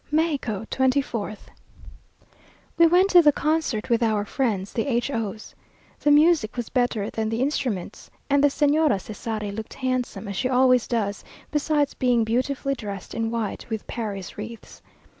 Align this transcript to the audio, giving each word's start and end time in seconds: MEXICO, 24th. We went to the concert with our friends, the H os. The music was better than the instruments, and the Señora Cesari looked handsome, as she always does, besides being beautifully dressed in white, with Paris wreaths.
MEXICO, 0.09 0.65
24th. 0.71 1.41
We 2.75 2.87
went 2.87 3.11
to 3.11 3.21
the 3.21 3.31
concert 3.31 3.91
with 3.91 4.01
our 4.01 4.25
friends, 4.25 4.73
the 4.73 4.87
H 4.87 5.11
os. 5.11 5.53
The 5.99 6.09
music 6.09 6.57
was 6.57 6.69
better 6.69 7.11
than 7.11 7.29
the 7.29 7.39
instruments, 7.43 8.09
and 8.27 8.43
the 8.43 8.47
Señora 8.47 8.99
Cesari 8.99 9.51
looked 9.51 9.75
handsome, 9.75 10.27
as 10.27 10.35
she 10.35 10.49
always 10.49 10.87
does, 10.87 11.23
besides 11.51 11.93
being 11.93 12.23
beautifully 12.23 12.73
dressed 12.73 13.13
in 13.13 13.29
white, 13.29 13.69
with 13.69 13.85
Paris 13.85 14.39
wreaths. 14.39 14.81